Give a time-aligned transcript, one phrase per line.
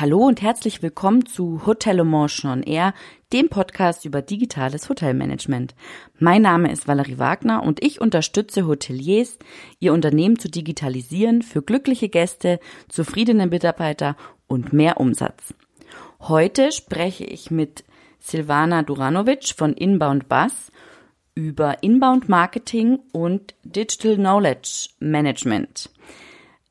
[0.00, 2.94] Hallo und herzlich willkommen zu Hotel Emotion on Air,
[3.34, 5.74] dem Podcast über digitales Hotelmanagement.
[6.18, 9.38] Mein Name ist Valerie Wagner und ich unterstütze Hoteliers,
[9.78, 14.16] ihr Unternehmen zu digitalisieren für glückliche Gäste, zufriedene Mitarbeiter
[14.46, 15.52] und mehr Umsatz.
[16.20, 17.84] Heute spreche ich mit
[18.20, 20.72] Silvana Duranovic von Inbound Bus
[21.34, 25.90] über Inbound Marketing und Digital Knowledge Management.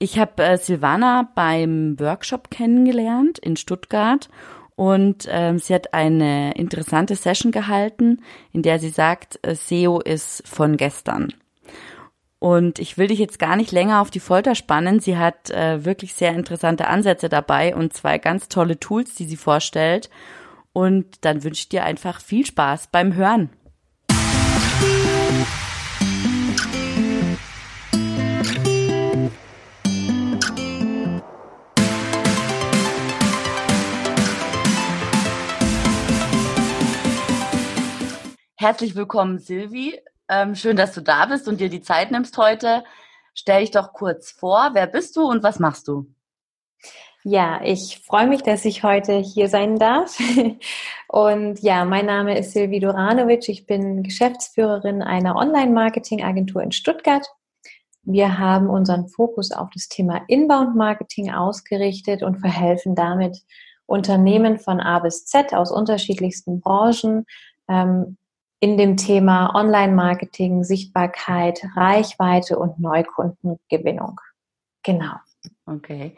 [0.01, 4.29] Ich habe äh, Silvana beim Workshop kennengelernt in Stuttgart
[4.77, 8.21] und ähm, sie hat eine interessante Session gehalten,
[8.53, 11.33] in der sie sagt, äh, SEO ist von gestern.
[12.39, 15.01] Und ich will dich jetzt gar nicht länger auf die Folter spannen.
[15.01, 19.35] Sie hat äh, wirklich sehr interessante Ansätze dabei und zwei ganz tolle Tools, die sie
[19.35, 20.09] vorstellt.
[20.71, 23.49] Und dann wünsche ich dir einfach viel Spaß beim Hören.
[38.61, 40.01] Herzlich willkommen, Silvi.
[40.27, 42.83] Ähm, schön, dass du da bist und dir die Zeit nimmst heute.
[43.33, 44.71] Stell dich doch kurz vor.
[44.73, 46.13] Wer bist du und was machst du?
[47.23, 50.19] Ja, ich freue mich, dass ich heute hier sein darf.
[51.07, 53.47] Und ja, mein Name ist Silvi Duranovic.
[53.47, 57.25] Ich bin Geschäftsführerin einer Online-Marketing-Agentur in Stuttgart.
[58.03, 63.37] Wir haben unseren Fokus auf das Thema Inbound-Marketing ausgerichtet und verhelfen damit
[63.85, 67.25] Unternehmen von A bis Z aus unterschiedlichsten Branchen
[67.69, 68.17] ähm,
[68.59, 74.19] in dem Thema Online-Marketing, Sichtbarkeit, Reichweite und Neukundengewinnung.
[74.83, 75.13] Genau.
[75.65, 76.15] Okay.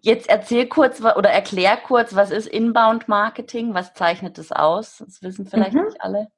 [0.00, 3.74] Jetzt erzähl kurz oder erklär kurz, was ist Inbound Marketing?
[3.74, 4.98] Was zeichnet das aus?
[4.98, 5.84] Das wissen vielleicht mhm.
[5.84, 6.28] nicht alle.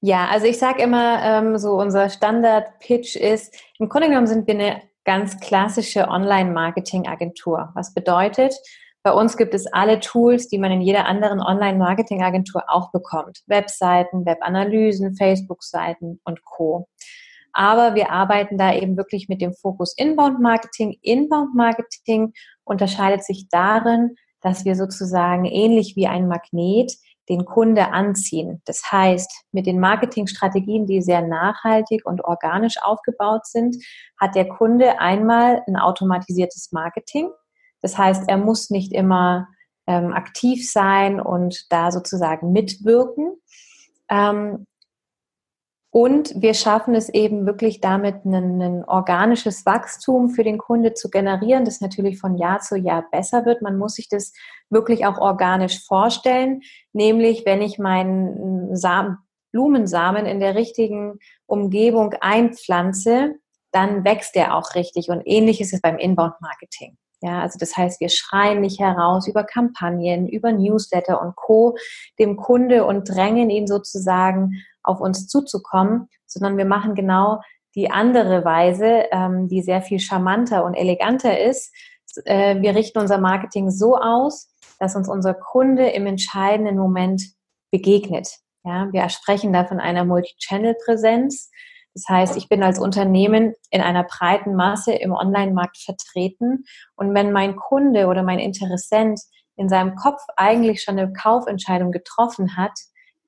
[0.00, 4.54] Ja, also ich sage immer, ähm, so unser Standard-Pitch ist, im Grunde genommen sind wir
[4.54, 7.70] eine ganz klassische Online-Marketing-Agentur.
[7.74, 8.54] Was bedeutet,
[9.08, 13.40] bei uns gibt es alle Tools, die man in jeder anderen Online-Marketing-Agentur auch bekommt.
[13.46, 16.88] Webseiten, Webanalysen, Facebook-Seiten und Co.
[17.54, 20.98] Aber wir arbeiten da eben wirklich mit dem Fokus Inbound-Marketing.
[21.00, 22.34] Inbound-Marketing
[22.64, 26.92] unterscheidet sich darin, dass wir sozusagen ähnlich wie ein Magnet
[27.30, 28.60] den Kunde anziehen.
[28.66, 33.74] Das heißt, mit den Marketingstrategien, die sehr nachhaltig und organisch aufgebaut sind,
[34.20, 37.30] hat der Kunde einmal ein automatisiertes Marketing.
[37.80, 39.48] Das heißt, er muss nicht immer
[39.86, 43.40] ähm, aktiv sein und da sozusagen mitwirken.
[44.10, 44.66] Ähm,
[45.90, 51.64] und wir schaffen es eben wirklich damit, ein, organisches Wachstum für den Kunde zu generieren,
[51.64, 53.62] das natürlich von Jahr zu Jahr besser wird.
[53.62, 54.32] Man muss sich das
[54.68, 56.60] wirklich auch organisch vorstellen,
[56.92, 59.16] nämlich wenn ich meinen Samen,
[59.50, 63.36] Blumensamen in der richtigen Umgebung einpflanze,
[63.72, 65.08] dann wächst er auch richtig.
[65.08, 66.98] Und ähnlich ist es beim Inbound-Marketing.
[67.20, 71.76] Ja, also das heißt, wir schreien nicht heraus über Kampagnen, über Newsletter und Co.
[72.18, 74.52] dem Kunde und drängen ihn sozusagen
[74.82, 77.40] auf uns zuzukommen, sondern wir machen genau
[77.74, 81.74] die andere Weise, ähm, die sehr viel charmanter und eleganter ist.
[82.24, 84.48] Äh, wir richten unser Marketing so aus,
[84.78, 87.22] dass uns unser Kunde im entscheidenden Moment
[87.70, 88.28] begegnet.
[88.64, 91.50] Ja, wir sprechen da von einer Multi-Channel-Präsenz.
[91.94, 96.64] Das heißt, ich bin als Unternehmen in einer breiten Masse im Online-Markt vertreten.
[96.96, 99.20] Und wenn mein Kunde oder mein Interessent
[99.56, 102.72] in seinem Kopf eigentlich schon eine Kaufentscheidung getroffen hat,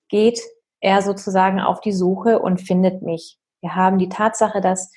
[0.09, 0.41] geht
[0.81, 3.39] er sozusagen auf die Suche und findet mich.
[3.61, 4.93] Wir haben die Tatsache, dass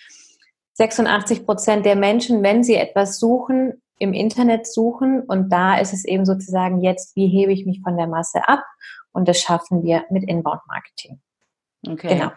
[0.74, 5.22] 86 Prozent der Menschen, wenn sie etwas suchen, im Internet suchen.
[5.22, 8.64] Und da ist es eben sozusagen jetzt, wie hebe ich mich von der Masse ab?
[9.12, 11.22] Und das schaffen wir mit Inbound Marketing.
[11.88, 12.16] Okay.
[12.16, 12.32] Genau.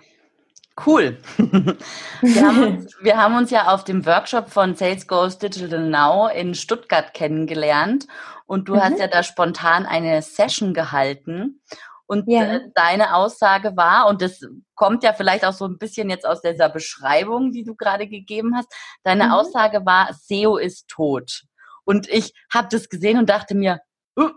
[0.84, 1.16] Cool.
[1.38, 6.28] wir, haben uns, wir haben uns ja auf dem Workshop von Sales Goes Digital Now
[6.28, 8.06] in Stuttgart kennengelernt
[8.46, 8.82] und du mhm.
[8.82, 11.62] hast ja da spontan eine Session gehalten.
[12.06, 12.42] Und ja.
[12.42, 14.40] äh, deine Aussage war, und das
[14.74, 18.54] kommt ja vielleicht auch so ein bisschen jetzt aus dieser Beschreibung, die du gerade gegeben
[18.54, 18.72] hast,
[19.02, 19.32] deine mhm.
[19.32, 21.42] Aussage war, SEO ist tot.
[21.84, 23.80] Und ich habe das gesehen und dachte mir,
[24.18, 24.30] uh,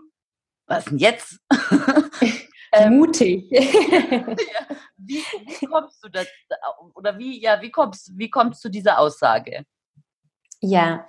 [0.66, 1.38] was denn jetzt?
[2.72, 3.50] Ähm, Mutig.
[3.50, 5.22] wie,
[5.56, 6.28] wie, kommst du das
[6.94, 9.64] oder wie ja wie kommst wie kommst du dieser Aussage?
[10.60, 11.06] Ja,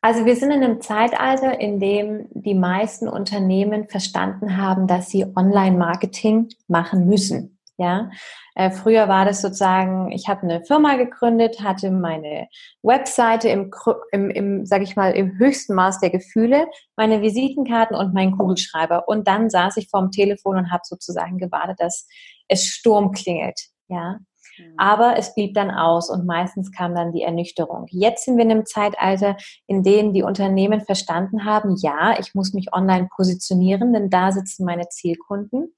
[0.00, 5.26] also wir sind in einem Zeitalter, in dem die meisten Unternehmen verstanden haben, dass sie
[5.36, 7.55] Online-Marketing machen müssen.
[7.78, 8.08] Ja,
[8.54, 12.48] äh, früher war das sozusagen, ich habe eine Firma gegründet, hatte meine
[12.82, 13.70] Webseite im,
[14.12, 19.08] im, im sage ich mal, im höchsten Maß der Gefühle, meine Visitenkarten und meinen Kugelschreiber.
[19.08, 22.08] Und dann saß ich vorm Telefon und habe sozusagen gewartet, dass
[22.48, 23.60] es Sturm klingelt.
[23.88, 24.20] Ja,
[24.58, 24.74] Mhm.
[24.76, 27.86] Aber es blieb dann aus und meistens kam dann die Ernüchterung.
[27.90, 29.36] Jetzt sind wir in einem Zeitalter,
[29.66, 34.64] in dem die Unternehmen verstanden haben, ja, ich muss mich online positionieren, denn da sitzen
[34.64, 35.74] meine Zielkunden.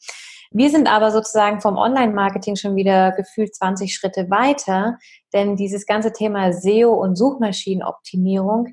[0.51, 4.99] Wir sind aber sozusagen vom Online-Marketing schon wieder gefühlt 20 Schritte weiter,
[5.33, 8.69] denn dieses ganze Thema SEO und Suchmaschinenoptimierung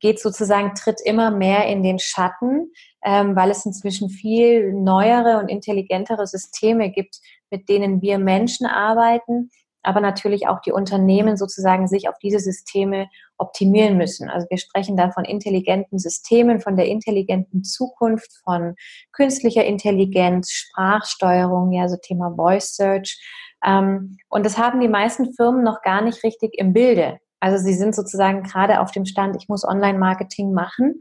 [0.00, 2.72] geht sozusagen, tritt immer mehr in den Schatten,
[3.04, 7.18] ähm, weil es inzwischen viel neuere und intelligentere Systeme gibt,
[7.50, 9.50] mit denen wir Menschen arbeiten,
[9.82, 13.08] aber natürlich auch die Unternehmen sozusagen sich auf diese Systeme
[13.38, 14.30] optimieren müssen.
[14.30, 18.74] Also wir sprechen da von intelligenten Systemen, von der intelligenten Zukunft, von
[19.12, 23.20] künstlicher Intelligenz, Sprachsteuerung, ja, so Thema Voice Search.
[23.64, 27.18] Ähm, und das haben die meisten Firmen noch gar nicht richtig im Bilde.
[27.40, 31.00] Also sie sind sozusagen gerade auf dem Stand, ich muss Online-Marketing machen.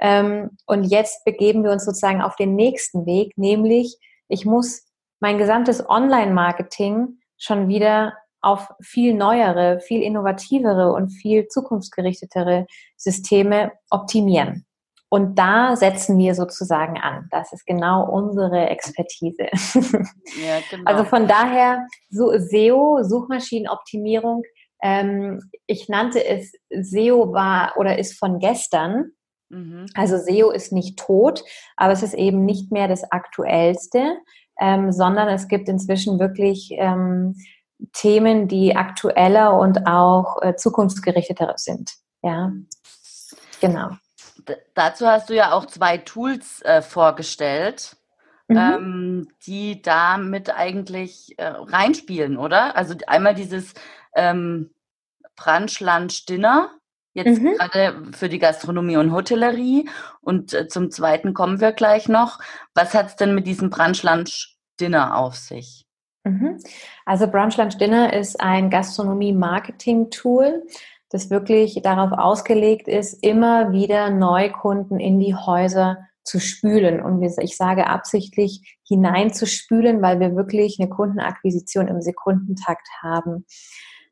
[0.00, 4.86] Ähm, und jetzt begeben wir uns sozusagen auf den nächsten Weg, nämlich ich muss
[5.20, 12.66] mein gesamtes Online-Marketing schon wieder auf viel neuere, viel innovativere und viel zukunftsgerichtetere
[12.96, 14.66] Systeme optimieren.
[15.08, 17.28] Und da setzen wir sozusagen an.
[17.30, 19.48] Das ist genau unsere Expertise.
[20.42, 20.84] Ja, genau.
[20.86, 24.42] Also von daher, so SEO, Suchmaschinenoptimierung,
[24.82, 29.12] ähm, ich nannte es SEO war oder ist von gestern.
[29.50, 29.84] Mhm.
[29.94, 31.44] Also SEO ist nicht tot,
[31.76, 34.16] aber es ist eben nicht mehr das Aktuellste,
[34.58, 37.34] ähm, sondern es gibt inzwischen wirklich ähm,
[37.92, 41.92] Themen, die aktueller und auch äh, zukunftsgerichteter sind.
[42.22, 42.52] Ja,
[43.60, 43.90] genau.
[44.48, 47.96] D dazu hast du ja auch zwei Tools äh, vorgestellt.
[48.48, 48.56] Mhm.
[48.56, 52.76] Ähm, die damit eigentlich äh, reinspielen, oder?
[52.76, 53.72] Also einmal dieses
[54.14, 54.74] ähm,
[55.36, 56.70] Brunch, Lunch, Dinner.
[57.14, 57.54] Jetzt mhm.
[57.54, 59.88] gerade für die Gastronomie und Hotellerie.
[60.20, 62.38] Und äh, zum zweiten kommen wir gleich noch.
[62.74, 65.86] Was hat es denn mit diesem Brunch, Lunch, Dinner auf sich?
[66.24, 66.58] Mhm.
[67.04, 70.62] Also Brunch, Lunch, Dinner ist ein Gastronomie-Marketing-Tool,
[71.10, 77.02] das wirklich darauf ausgelegt ist, immer wieder Neukunden in die Häuser zu spülen.
[77.02, 83.44] Und ich sage absichtlich hineinzuspülen, weil wir wirklich eine Kundenakquisition im Sekundentakt haben.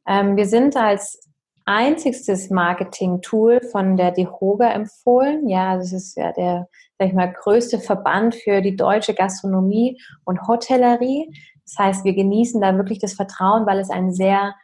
[0.07, 1.21] Ähm, wir sind als
[1.67, 5.49] einzigstes Marketing-Tool von der DEHOGA empfohlen.
[5.49, 6.69] Ja, das ist ja der,
[6.99, 11.33] sag ich mal, größte Verband für die deutsche Gastronomie und Hotellerie.
[11.71, 14.55] Das heißt, wir genießen da wirklich das Vertrauen, weil es ein sehr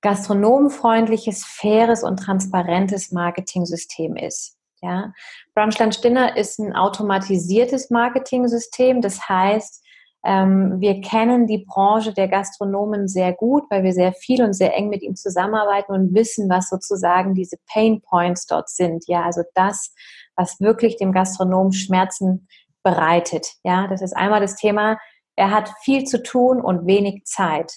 [0.00, 4.56] gastronomfreundliches, faires und transparentes Marketing-System ist.
[4.82, 5.12] Ja,
[5.54, 9.02] Brunch Lunch Dinner ist ein automatisiertes Marketing-System.
[9.02, 9.84] Das heißt,
[10.24, 14.74] ähm, wir kennen die Branche der Gastronomen sehr gut, weil wir sehr viel und sehr
[14.74, 19.04] eng mit ihnen zusammenarbeiten und wissen, was sozusagen diese Pain Points dort sind.
[19.06, 19.94] Ja, also das,
[20.34, 22.48] was wirklich dem Gastronomen Schmerzen
[22.82, 23.54] bereitet.
[23.62, 24.98] Ja, das ist einmal das Thema,
[25.40, 27.72] er hat viel zu tun und wenig Zeit.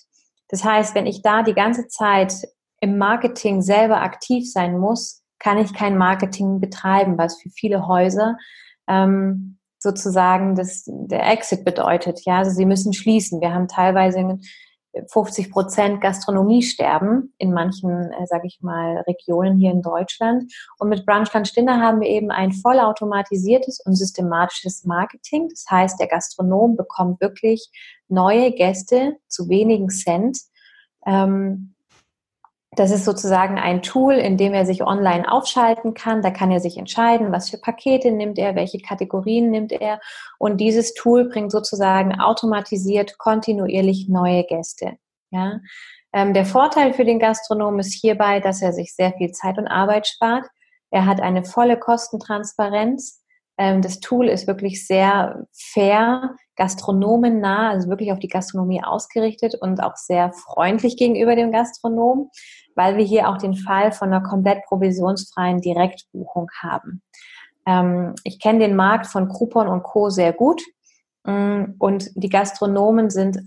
[0.50, 2.34] Das heißt, wenn ich da die ganze Zeit
[2.82, 8.38] im Marketing selber aktiv sein muss, kann ich kein Marketing betreiben, was für viele Häuser
[8.88, 12.26] ähm, sozusagen das, der Exit bedeutet.
[12.26, 13.40] Ja, also sie müssen schließen.
[13.40, 14.40] Wir haben teilweise
[15.08, 20.52] 50 Prozent Gastronomiesterben in manchen, äh, sage ich mal, Regionen hier in Deutschland.
[20.78, 25.50] Und mit Brunchland Dinner haben wir eben ein vollautomatisiertes und systematisches Marketing.
[25.50, 27.70] Das heißt, der Gastronom bekommt wirklich
[28.08, 30.38] neue Gäste zu wenigen Cent.
[31.06, 31.73] Ähm,
[32.76, 36.22] das ist sozusagen ein Tool, in dem er sich online aufschalten kann.
[36.22, 40.00] Da kann er sich entscheiden, was für Pakete nimmt er, welche Kategorien nimmt er.
[40.40, 44.98] Und dieses Tool bringt sozusagen automatisiert kontinuierlich neue Gäste.
[45.32, 45.60] Ja?
[46.14, 49.68] Ähm, der Vorteil für den Gastronom ist hierbei, dass er sich sehr viel Zeit und
[49.68, 50.46] Arbeit spart.
[50.92, 53.24] Er hat eine volle Kostentransparenz.
[53.58, 59.82] Ähm, das Tool ist wirklich sehr fair, gastronomennah, also wirklich auf die Gastronomie ausgerichtet und
[59.82, 62.30] auch sehr freundlich gegenüber dem Gastronom
[62.76, 67.02] weil wir hier auch den Fall von einer komplett provisionsfreien Direktbuchung haben.
[67.66, 70.10] Ähm, ich kenne den Markt von Groupon und Co.
[70.10, 70.62] sehr gut
[71.24, 73.40] mm, und die Gastronomen sind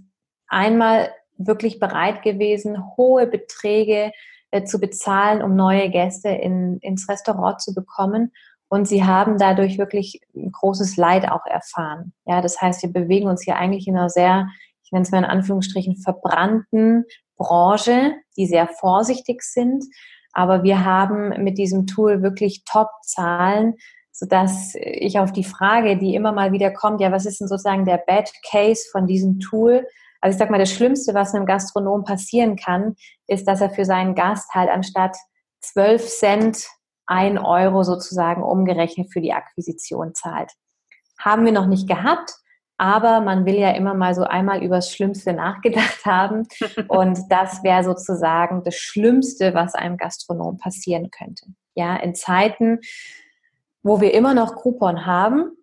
[0.49, 4.13] einmal wirklich bereit gewesen, hohe Beträge
[4.51, 8.33] äh, zu bezahlen, um neue Gäste in, ins Restaurant zu bekommen.
[8.69, 12.13] Und sie haben dadurch wirklich ein großes Leid auch erfahren.
[12.25, 14.49] Ja, das heißt, wir bewegen uns hier eigentlich in einer sehr,
[14.83, 17.05] ich nenne es mal in Anführungsstrichen, verbrannten
[17.37, 19.85] Branche, die sehr vorsichtig sind.
[20.33, 23.75] Aber wir haben mit diesem Tool wirklich Top-Zahlen,
[24.13, 27.85] sodass ich auf die Frage, die immer mal wieder kommt, ja, was ist denn sozusagen
[27.85, 29.87] der Bad Case von diesem Tool?
[30.21, 33.85] Also ich sag mal, das Schlimmste, was einem Gastronom passieren kann, ist, dass er für
[33.85, 35.17] seinen Gast halt anstatt
[35.61, 36.67] 12 Cent
[37.07, 40.51] ein Euro sozusagen umgerechnet für die Akquisition zahlt.
[41.19, 42.33] Haben wir noch nicht gehabt,
[42.79, 46.47] Aber man will ja immer mal so einmal übers Schlimmste nachgedacht haben.
[46.89, 51.47] Und das wäre sozusagen das Schlimmste, was einem Gastronom passieren könnte.
[51.75, 52.81] Ja, in Zeiten,
[53.83, 55.57] wo wir immer noch Coupon haben,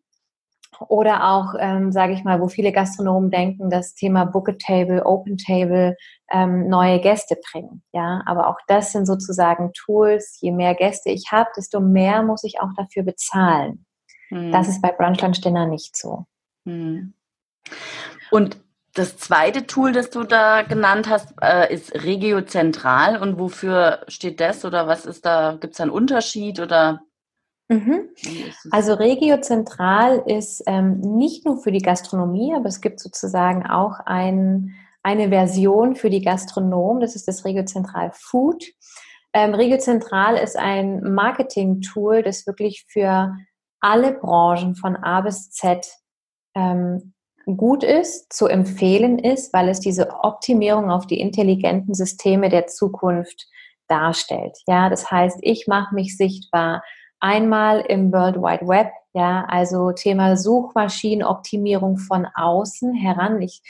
[0.89, 5.37] oder auch, ähm, sage ich mal, wo viele Gastronomen denken, das Thema a Table, Open
[5.37, 5.95] Table
[6.31, 7.83] ähm, neue Gäste bringen.
[7.93, 10.37] Ja, aber auch das sind sozusagen Tools.
[10.41, 13.85] Je mehr Gäste ich habe, desto mehr muss ich auch dafür bezahlen.
[14.29, 14.51] Hm.
[14.51, 16.25] Das ist bei Brunch Lunch Dinner nicht so.
[16.65, 17.13] Hm.
[18.31, 18.57] Und
[18.93, 23.21] das zweite Tool, das du da genannt hast, äh, ist Regio Zentral.
[23.21, 25.57] Und wofür steht das oder was ist da?
[25.59, 27.01] Gibt es da einen Unterschied oder
[27.69, 28.09] Mhm.
[28.71, 33.99] Also Regio Zentral ist ähm, nicht nur für die Gastronomie, aber es gibt sozusagen auch
[34.05, 37.01] ein, eine Version für die Gastronomen.
[37.01, 38.65] Das ist das Regio Zentral Food.
[39.33, 43.33] Ähm, Regio Zentral ist ein Marketing-Tool, das wirklich für
[43.79, 45.87] alle Branchen von A bis Z
[46.55, 47.13] ähm,
[47.45, 53.47] gut ist, zu empfehlen ist, weil es diese Optimierung auf die intelligenten Systeme der Zukunft
[53.87, 54.57] darstellt.
[54.67, 56.83] Ja, das heißt, ich mache mich sichtbar
[57.23, 63.41] Einmal im World Wide Web, ja, also Thema Suchmaschinenoptimierung von außen heran.
[63.41, 63.61] Ich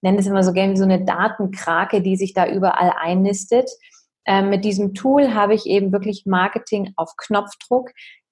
[0.00, 3.68] nenne es immer so gerne wie so eine Datenkrake, die sich da überall einnistet.
[4.26, 7.90] Ähm, mit diesem Tool habe ich eben wirklich Marketing auf Knopfdruck.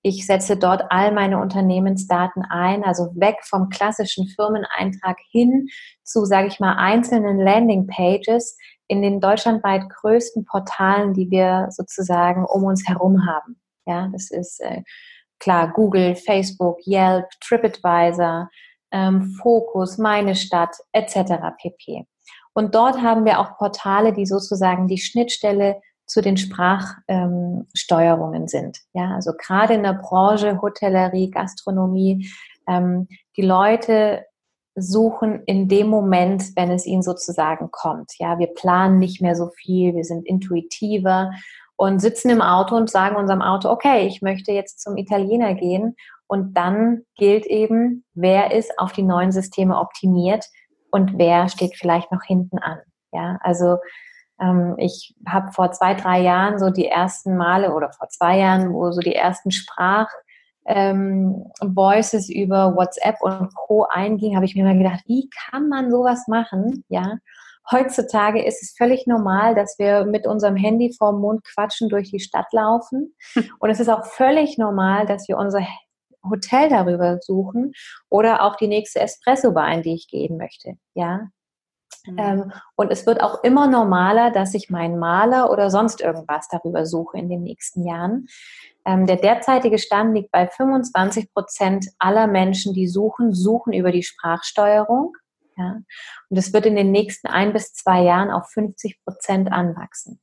[0.08, 5.68] Ich setze dort all meine Unternehmensdaten ein, also weg vom klassischen Firmeneintrag hin
[6.02, 12.64] zu, sage ich mal, einzelnen Landingpages in den deutschlandweit größten Portalen, die wir sozusagen um
[12.64, 13.60] uns herum haben.
[13.84, 14.80] Ja, das ist äh,
[15.40, 18.48] klar Google, Facebook, Yelp, TripAdvisor,
[18.90, 21.34] ähm, Focus, meine Stadt etc.
[21.60, 22.06] pp.
[22.54, 28.80] Und dort haben wir auch Portale, die sozusagen die Schnittstelle zu den Sprachsteuerungen ähm, sind.
[28.94, 32.28] Ja, also gerade in der Branche Hotellerie, Gastronomie,
[32.66, 34.24] ähm, die Leute
[34.74, 38.12] suchen in dem Moment, wenn es ihnen sozusagen kommt.
[38.18, 41.32] Ja, wir planen nicht mehr so viel, wir sind intuitiver
[41.76, 45.94] und sitzen im Auto und sagen unserem Auto, okay, ich möchte jetzt zum Italiener gehen.
[46.26, 50.46] Und dann gilt eben, wer ist auf die neuen Systeme optimiert
[50.90, 52.78] und wer steht vielleicht noch hinten an.
[53.12, 53.78] Ja, also
[54.78, 58.92] ich habe vor zwei, drei Jahren so die ersten Male oder vor zwei Jahren, wo
[58.92, 60.08] so die ersten Sprach
[60.64, 63.86] ähm, Voices über WhatsApp und Co.
[63.90, 66.84] einging, habe ich mir mal gedacht, wie kann man sowas machen?
[66.88, 67.18] Ja,
[67.70, 72.20] Heutzutage ist es völlig normal, dass wir mit unserem Handy vorm Mund quatschen durch die
[72.20, 73.14] Stadt laufen.
[73.58, 75.66] Und es ist auch völlig normal, dass wir unser
[76.28, 77.72] Hotel darüber suchen
[78.08, 80.78] oder auch die nächste Espresso-Bar, in die ich gehen möchte.
[80.94, 81.28] Ja.
[82.08, 82.18] Mhm.
[82.18, 86.86] Ähm, und es wird auch immer normaler, dass ich meinen Maler oder sonst irgendwas darüber
[86.86, 88.26] suche in den nächsten Jahren.
[88.84, 94.02] Ähm, der derzeitige Stand liegt bei 25 Prozent aller Menschen, die suchen, suchen über die
[94.02, 95.16] Sprachsteuerung.
[95.56, 95.80] Ja?
[96.30, 100.20] Und es wird in den nächsten ein bis zwei Jahren auf 50 Prozent anwachsen.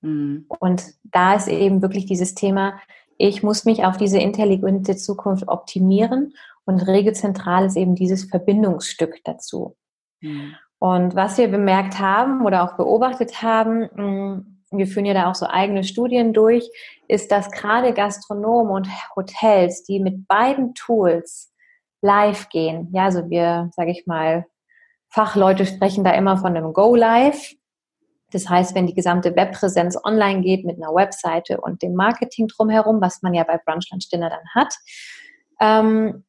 [0.00, 0.46] Mhm.
[0.48, 2.80] Und da ist eben wirklich dieses Thema,
[3.18, 9.76] ich muss mich auf diese intelligente Zukunft optimieren und Regelzentral ist eben dieses Verbindungsstück dazu.
[10.20, 10.54] Mhm.
[10.78, 15.34] Und was wir bemerkt haben oder auch beobachtet haben, mm, wir führen ja da auch
[15.34, 16.68] so eigene Studien durch,
[17.08, 21.52] ist, dass gerade Gastronomen und Hotels, die mit beiden Tools
[22.02, 24.46] live gehen, ja, also wir, sage ich mal,
[25.08, 27.54] Fachleute sprechen da immer von einem Go Live.
[28.32, 33.00] Das heißt, wenn die gesamte Webpräsenz online geht mit einer Webseite und dem Marketing drumherum,
[33.00, 34.74] was man ja bei Brunch Lunch Dinner dann hat,
[35.60, 36.25] ähm,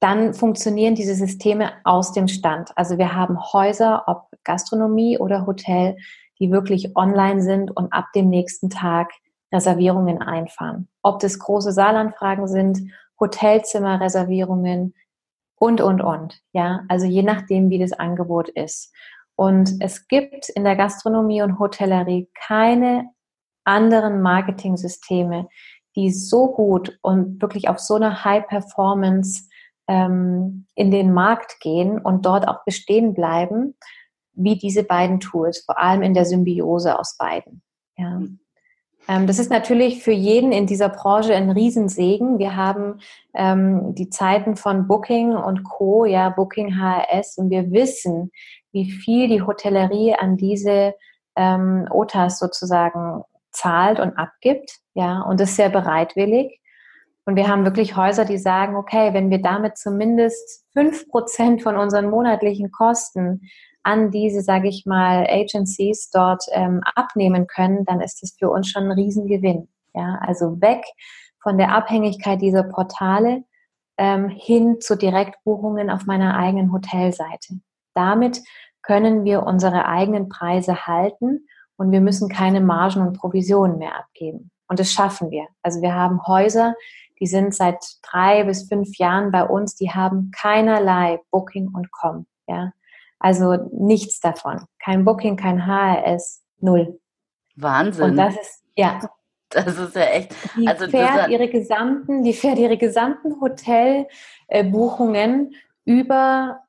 [0.00, 2.70] dann funktionieren diese Systeme aus dem Stand.
[2.76, 5.96] Also wir haben Häuser, ob Gastronomie oder Hotel,
[6.38, 9.10] die wirklich online sind und ab dem nächsten Tag
[9.52, 10.88] Reservierungen einfahren.
[11.02, 14.94] Ob das große Saalanfragen sind, Hotelzimmerreservierungen,
[15.58, 16.40] und, und, und.
[16.52, 18.92] Ja, also je nachdem, wie das Angebot ist.
[19.36, 23.10] Und es gibt in der Gastronomie und Hotellerie keine
[23.64, 25.48] anderen Marketing-Systeme,
[25.94, 29.47] die so gut und wirklich auf so eine High Performance
[29.88, 33.74] ähm, in den Markt gehen und dort auch bestehen bleiben,
[34.34, 37.62] wie diese beiden Tools, vor allem in der Symbiose aus beiden.
[37.96, 38.20] Ja.
[39.08, 42.38] Ähm, das ist natürlich für jeden in dieser Branche ein Riesensegen.
[42.38, 43.00] Wir haben
[43.34, 48.30] ähm, die Zeiten von Booking und Co., ja, Booking HRS, und wir wissen,
[48.70, 50.94] wie viel die Hotellerie an diese
[51.34, 56.60] ähm, OTAs sozusagen zahlt und abgibt, ja, und ist sehr bereitwillig.
[57.28, 61.76] Und wir haben wirklich Häuser, die sagen, okay, wenn wir damit zumindest fünf Prozent von
[61.76, 63.42] unseren monatlichen Kosten
[63.82, 68.70] an diese, sage ich mal, Agencies dort ähm, abnehmen können, dann ist das für uns
[68.70, 69.68] schon ein Riesengewinn.
[69.92, 70.82] Ja, also weg
[71.42, 73.44] von der Abhängigkeit dieser Portale
[73.98, 77.60] ähm, hin zu Direktbuchungen auf meiner eigenen Hotelseite.
[77.92, 78.40] Damit
[78.80, 84.50] können wir unsere eigenen Preise halten und wir müssen keine Margen und Provisionen mehr abgeben.
[84.66, 85.46] Und das schaffen wir.
[85.62, 86.74] Also wir haben Häuser,
[87.20, 92.26] die sind seit drei bis fünf Jahren bei uns, die haben keinerlei Booking und Com.
[92.46, 92.72] Ja?
[93.18, 94.64] Also nichts davon.
[94.82, 96.98] Kein Booking, kein HRS, null.
[97.56, 98.04] Wahnsinn.
[98.04, 99.00] Und das ist, ja.
[99.50, 100.34] Das ist ja echt.
[100.56, 106.60] Die also fährt ihre gesamten, die fährt ihre gesamten Hotelbuchungen über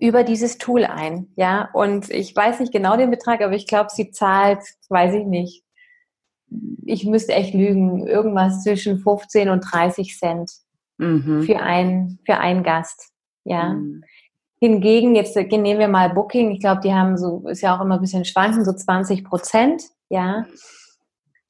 [0.00, 1.68] über dieses Tool ein, ja.
[1.72, 5.63] Und ich weiß nicht genau den Betrag, aber ich glaube, sie zahlt, weiß ich nicht.
[6.84, 10.50] Ich müsste echt lügen, irgendwas zwischen 15 und 30 Cent
[10.98, 11.42] mhm.
[11.42, 13.10] für ein für einen Gast,
[13.44, 13.70] ja.
[13.70, 14.04] Mhm.
[14.60, 16.52] Hingegen jetzt nehmen wir mal Booking.
[16.52, 19.82] Ich glaube, die haben so ist ja auch immer ein bisschen schwanken, so 20 Prozent,
[20.08, 20.46] ja.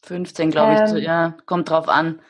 [0.04, 2.20] 15, glaube ich, ähm, ja, kommt drauf an.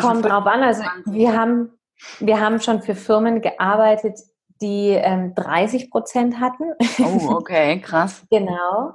[0.00, 0.62] Kommt drauf an.
[0.62, 1.70] Also wir haben
[2.18, 4.18] wir haben schon für Firmen gearbeitet,
[4.60, 6.64] die ähm, 30 Prozent hatten.
[6.98, 8.24] Oh, okay, krass.
[8.30, 8.94] genau.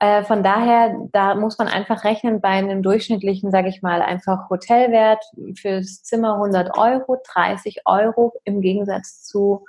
[0.00, 4.48] Äh, von daher, da muss man einfach rechnen bei einem durchschnittlichen, sage ich mal, einfach
[4.48, 5.22] Hotelwert
[5.60, 9.66] fürs Zimmer 100 Euro, 30 Euro im Gegensatz zu,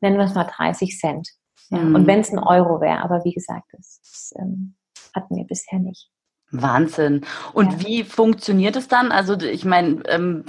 [0.00, 1.28] nennen wir es mal 30 Cent.
[1.70, 1.78] Ja.
[1.78, 1.94] Mhm.
[1.96, 4.76] Und wenn es ein Euro wäre, aber wie gesagt, das, das ähm,
[5.12, 6.08] hatten wir bisher nicht.
[6.52, 7.22] Wahnsinn.
[7.52, 7.88] Und ja.
[7.88, 9.10] wie funktioniert es dann?
[9.10, 10.44] Also ich meine, ähm,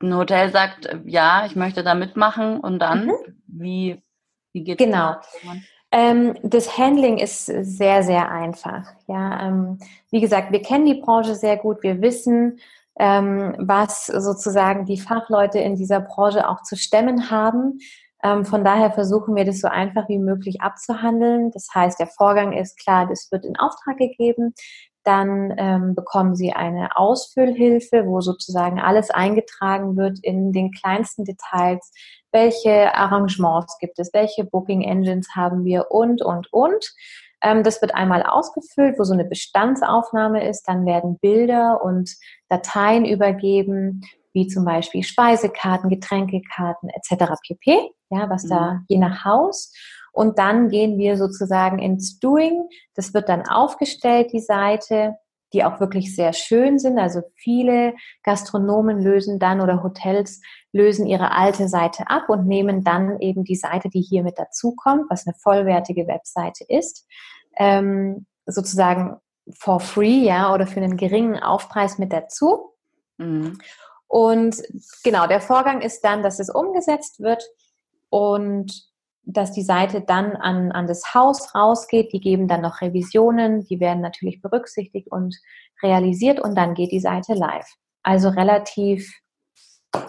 [0.00, 3.12] ein Hotel sagt, äh, ja, ich möchte da mitmachen und dann, mhm.
[3.46, 4.02] wie,
[4.52, 4.86] wie geht es?
[4.86, 5.14] Genau.
[5.92, 8.84] Ähm, das Handling ist sehr, sehr einfach.
[9.06, 9.78] Ja, ähm,
[10.10, 11.82] wie gesagt, wir kennen die Branche sehr gut.
[11.82, 12.58] Wir wissen,
[12.98, 17.78] ähm, was sozusagen die Fachleute in dieser Branche auch zu stemmen haben.
[18.24, 21.50] Ähm, von daher versuchen wir das so einfach wie möglich abzuhandeln.
[21.50, 24.54] Das heißt, der Vorgang ist klar, das wird in Auftrag gegeben.
[25.04, 31.92] Dann ähm, bekommen Sie eine Ausfüllhilfe, wo sozusagen alles eingetragen wird in den kleinsten Details.
[32.30, 34.12] Welche Arrangements gibt es?
[34.12, 35.90] Welche Booking Engines haben wir?
[35.90, 36.92] Und, und, und.
[37.42, 40.62] Ähm, das wird einmal ausgefüllt, wo so eine Bestandsaufnahme ist.
[40.68, 42.14] Dann werden Bilder und
[42.48, 47.32] Dateien übergeben, wie zum Beispiel Speisekarten, Getränkekarten etc.
[47.46, 47.90] pp.
[48.10, 48.84] Ja, was da mhm.
[48.88, 49.72] je nach Haus.
[50.12, 52.68] Und dann gehen wir sozusagen ins Doing.
[52.94, 55.16] Das wird dann aufgestellt, die Seite,
[55.52, 56.98] die auch wirklich sehr schön sind.
[56.98, 60.40] Also viele Gastronomen lösen dann oder Hotels
[60.72, 65.10] lösen ihre alte Seite ab und nehmen dann eben die Seite, die hier mit dazukommt,
[65.10, 67.06] was eine vollwertige Webseite ist,
[67.56, 69.16] ähm, sozusagen
[69.58, 72.72] for free, ja, oder für einen geringen Aufpreis mit dazu.
[73.18, 73.58] Mhm.
[74.06, 74.62] Und
[75.04, 77.42] genau, der Vorgang ist dann, dass es umgesetzt wird
[78.08, 78.91] und
[79.24, 82.12] dass die Seite dann an, an das Haus rausgeht.
[82.12, 85.36] Die geben dann noch Revisionen, die werden natürlich berücksichtigt und
[85.82, 87.68] realisiert und dann geht die Seite live.
[88.02, 89.10] Also relativ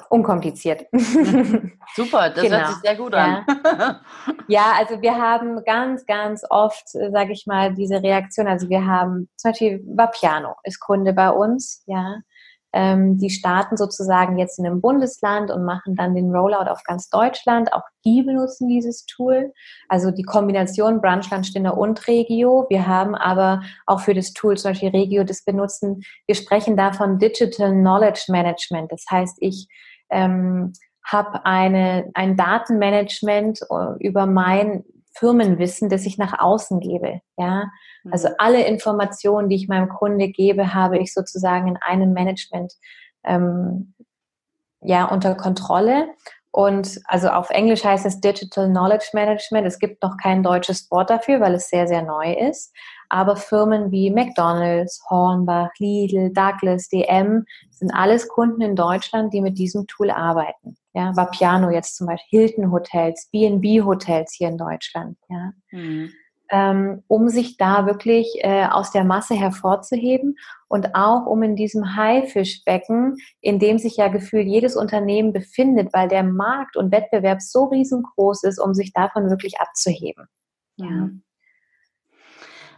[0.10, 0.86] unkompliziert.
[1.96, 2.58] Super, das genau.
[2.58, 3.46] hört sich sehr gut an.
[3.48, 4.02] Ja.
[4.48, 8.48] ja, also wir haben ganz, ganz oft, sage ich mal, diese Reaktion.
[8.48, 12.18] Also wir haben zum Beispiel Vapiano ist Kunde bei uns, ja.
[12.74, 17.08] Ähm, die starten sozusagen jetzt in einem Bundesland und machen dann den Rollout auf ganz
[17.10, 17.72] Deutschland.
[17.72, 19.54] Auch die benutzen dieses Tool.
[19.90, 22.66] Also die Kombination Branchlandstände und Regio.
[22.70, 26.02] Wir haben aber auch für das Tool zum Beispiel Regio das benutzen.
[26.26, 28.92] Wir sprechen da von Digital Knowledge Management.
[28.92, 29.68] Das heißt, ich
[30.10, 34.84] ähm, habe eine, ein Datenmanagement äh, über mein
[35.14, 37.22] Firmenwissen, das ich nach außen gebe.
[37.38, 37.66] Ja,
[38.12, 38.36] also mhm.
[38.38, 42.74] alle Informationen, die ich meinem Kunde gebe, habe ich sozusagen in einem Management
[43.24, 43.94] ähm,
[44.82, 46.10] ja unter Kontrolle.
[46.52, 49.66] Und also auf Englisch heißt es Digital Knowledge Management.
[49.66, 52.76] Es gibt noch kein deutsches Wort dafür, weil es sehr, sehr neu ist.
[53.14, 59.60] Aber Firmen wie McDonald's, Hornbach, Lidl, Douglas, DM sind alles Kunden in Deutschland, die mit
[59.60, 60.76] diesem Tool arbeiten.
[60.94, 65.18] Ja, Vapiano jetzt zum Beispiel, Hilton Hotels, B&B Hotels hier in Deutschland.
[65.30, 65.52] Ja.
[65.72, 66.12] Mhm
[66.54, 70.36] ähm, um sich da wirklich äh, aus der Masse hervorzuheben
[70.68, 76.08] und auch um in diesem Haifischbecken, in dem sich ja gefühlt jedes Unternehmen befindet, weil
[76.08, 80.28] der Markt und Wettbewerb so riesengroß ist, um sich davon wirklich abzuheben.
[80.76, 81.10] Ja.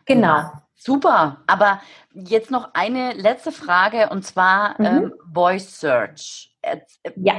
[0.05, 0.51] Genau.
[0.77, 1.81] Super, aber
[2.13, 4.85] jetzt noch eine letzte Frage und zwar mhm.
[4.85, 6.55] ähm, Voice Search.
[7.15, 7.35] Ja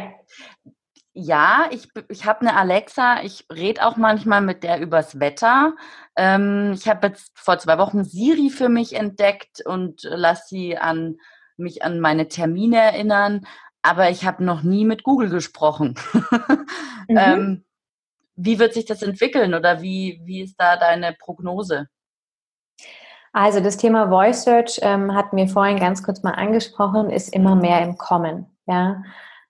[1.18, 5.74] ja, ich, ich habe eine Alexa, ich rede auch manchmal mit der übers Wetter.
[6.14, 11.16] Ähm, ich habe jetzt vor zwei Wochen Siri für mich entdeckt und lasse sie an
[11.56, 13.46] mich an meine Termine erinnern,
[13.80, 15.98] aber ich habe noch nie mit Google gesprochen.
[17.08, 17.16] mhm.
[17.16, 17.64] ähm,
[18.34, 21.88] wie wird sich das entwickeln oder wie, wie ist da deine Prognose?
[23.36, 27.54] Also das Thema Voice Search ähm, hatten wir vorhin ganz kurz mal angesprochen, ist immer
[27.54, 28.46] mehr im Kommen.
[28.66, 29.02] Ja,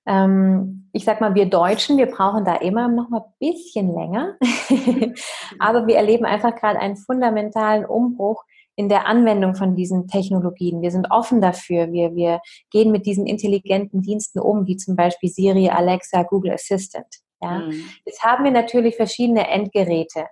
[0.05, 4.37] Ähm, ich sag mal, wir Deutschen, wir brauchen da immer noch mal ein bisschen länger.
[5.61, 8.43] Aber wir erleben einfach gerade einen fundamentalen Umbruch
[8.75, 10.83] in der Anwendung von diesen Technologien.
[10.83, 11.93] Wir sind offen dafür.
[11.93, 12.41] Wir, wir
[12.73, 17.07] gehen mit diesen intelligenten Diensten um, wie zum Beispiel Siri, Alexa, Google Assistant.
[17.41, 17.61] Ja.
[17.61, 17.85] Mhm.
[18.05, 20.27] Jetzt haben wir natürlich verschiedene Endgeräte.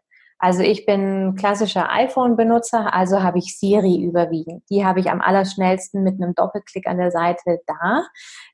[0.45, 4.63] Also ich bin klassischer iPhone-Benutzer, also habe ich Siri überwiegend.
[4.69, 8.05] Die habe ich am allerschnellsten mit einem Doppelklick an der Seite da.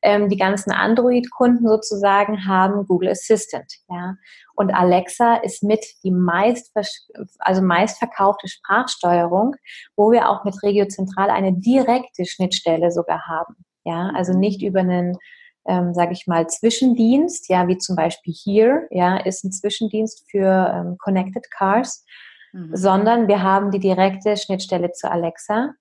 [0.00, 3.74] Ähm, die ganzen Android-Kunden sozusagen haben Google Assistant.
[3.88, 4.14] Ja.
[4.55, 6.72] Und Alexa ist mit die meist,
[7.40, 9.57] also meistverkaufte Sprachsteuerung,
[9.96, 13.57] wo wir auch mit Regio Zentral eine direkte Schnittstelle sogar haben.
[13.83, 15.18] Ja, also nicht über einen
[15.66, 20.73] ähm, sage ich mal, Zwischendienst, ja, wie zum Beispiel hier, ja, ist ein Zwischendienst für
[20.75, 22.05] ähm, Connected Cars,
[22.53, 22.75] mhm.
[22.75, 25.75] sondern wir haben die direkte Schnittstelle zu Alexa.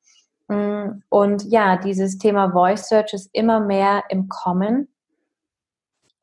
[0.48, 4.90] Mm, und ja, dieses Thema Voice Search ist immer mehr im Kommen,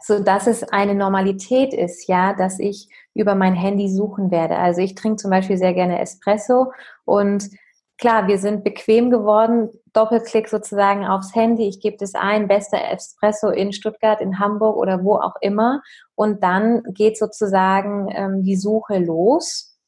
[0.02, 4.56] so dass es eine Normalität ist, ja, dass ich über mein Handy suchen werde.
[4.56, 6.72] Also ich trinke zum Beispiel sehr gerne Espresso
[7.04, 7.48] und
[7.98, 9.70] klar, wir sind bequem geworden.
[9.92, 11.68] Doppelklick sozusagen aufs Handy.
[11.68, 15.82] Ich gebe das ein, bester Espresso in Stuttgart, in Hamburg oder wo auch immer.
[16.14, 19.78] Und dann geht sozusagen ähm, die Suche los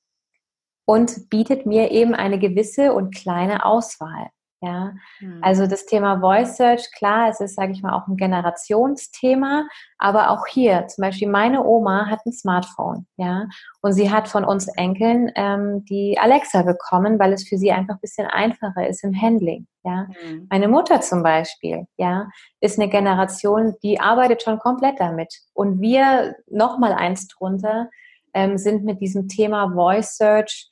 [0.85, 4.29] und bietet mir eben eine gewisse und kleine Auswahl.
[4.61, 4.95] Ja,
[5.41, 9.69] also das Thema Voice Search, klar, es ist, sage ich mal, auch ein Generationsthema,
[9.99, 13.47] aber auch hier, zum Beispiel meine Oma hat ein Smartphone, ja,
[13.83, 17.95] und sie hat von uns Enkeln ähm, die Alexa bekommen, weil es für sie einfach
[17.95, 20.09] ein bisschen einfacher ist im Handling, ja.
[20.21, 20.49] Hm.
[20.51, 22.29] Meine Mutter zum Beispiel, ja,
[22.61, 27.91] ist eine Generation, die arbeitet schon komplett damit und wir noch mal eins drunter
[28.35, 30.69] ähm, sind mit diesem Thema Voice Search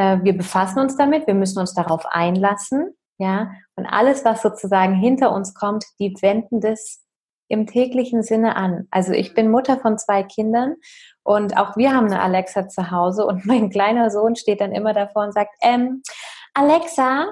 [0.00, 2.94] äh, wir befassen uns damit, wir müssen uns darauf einlassen.
[3.20, 7.04] Ja, und alles, was sozusagen hinter uns kommt, die wenden das
[7.48, 8.88] im täglichen Sinne an.
[8.90, 10.76] Also ich bin Mutter von zwei Kindern
[11.22, 14.94] und auch wir haben eine Alexa zu Hause und mein kleiner Sohn steht dann immer
[14.94, 16.02] davor und sagt, ähm,
[16.54, 17.26] Alexa,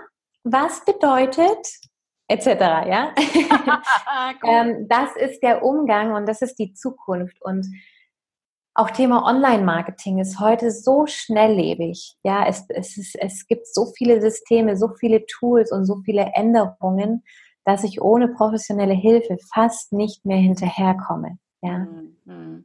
[0.45, 1.67] was bedeutet
[2.29, 2.47] etc.
[2.87, 3.15] Ja,
[4.45, 7.67] ähm, das ist der Umgang und das ist die Zukunft und
[8.79, 12.15] auch Thema Online-Marketing ist heute so schnelllebig.
[12.23, 16.31] Ja, es, es, ist, es gibt so viele Systeme, so viele Tools und so viele
[16.35, 17.25] Änderungen,
[17.65, 21.39] dass ich ohne professionelle Hilfe fast nicht mehr hinterherkomme.
[21.61, 21.89] Ja.
[22.25, 22.65] Mhm.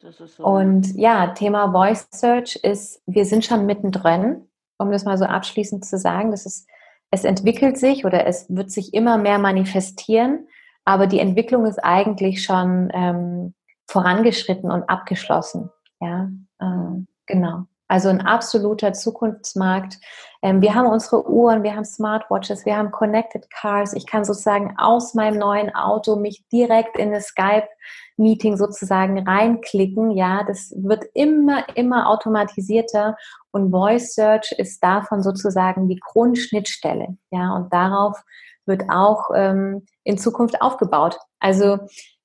[0.00, 0.42] So.
[0.42, 5.84] Und ja, Thema Voice Search ist, wir sind schon mittendrin, um das mal so abschließend
[5.84, 6.30] zu sagen.
[6.30, 6.66] Das ist,
[7.10, 10.48] es entwickelt sich oder es wird sich immer mehr manifestieren,
[10.86, 13.54] aber die Entwicklung ist eigentlich schon ähm,
[13.86, 15.70] vorangeschritten und abgeschlossen.
[16.00, 16.28] Ja,
[16.60, 17.66] ähm, genau.
[17.92, 19.98] Also ein absoluter Zukunftsmarkt.
[20.40, 23.92] Ähm, wir haben unsere Uhren, wir haben Smartwatches, wir haben Connected Cars.
[23.92, 30.12] Ich kann sozusagen aus meinem neuen Auto mich direkt in das Skype-Meeting sozusagen reinklicken.
[30.12, 33.14] Ja, das wird immer, immer automatisierter
[33.50, 37.18] und Voice Search ist davon sozusagen die Grundschnittstelle.
[37.30, 38.22] Ja, und darauf
[38.64, 41.18] wird auch ähm, in Zukunft aufgebaut.
[41.40, 41.78] Also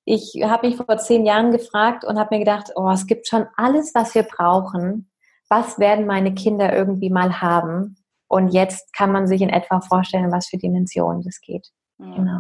[0.08, 3.46] ich habe mich vor zehn Jahren gefragt und habe mir gedacht, oh, es gibt schon
[3.58, 5.12] alles, was wir brauchen.
[5.50, 7.98] Was werden meine Kinder irgendwie mal haben?
[8.30, 11.68] Und jetzt kann man sich in etwa vorstellen, was für Dimensionen das geht.
[12.00, 12.16] Ja.
[12.16, 12.40] Genau.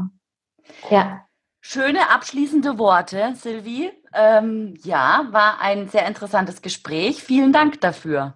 [0.89, 1.25] Ja.
[1.59, 3.91] Schöne abschließende Worte, Sylvie.
[4.13, 7.21] Ähm, ja, war ein sehr interessantes Gespräch.
[7.21, 8.35] Vielen Dank dafür.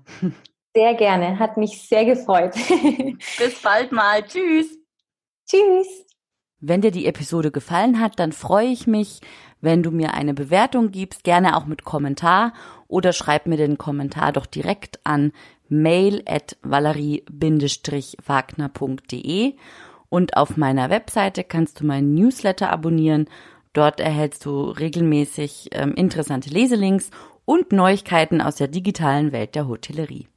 [0.76, 2.54] Sehr gerne, hat mich sehr gefreut.
[3.38, 4.24] Bis bald mal.
[4.24, 4.78] Tschüss.
[5.46, 6.11] Tschüss.
[6.62, 9.22] Wenn dir die Episode gefallen hat, dann freue ich mich,
[9.62, 12.54] wenn du mir eine Bewertung gibst, gerne auch mit Kommentar
[12.88, 15.32] oder schreib mir den Kommentar doch direkt an
[15.70, 19.56] mail at valerie-wagner.de
[20.10, 23.28] und auf meiner Webseite kannst du meinen Newsletter abonnieren.
[23.74, 27.10] Dort erhältst du regelmäßig ähm, interessante Leselinks
[27.46, 30.28] und Neuigkeiten aus der digitalen Welt der Hotellerie.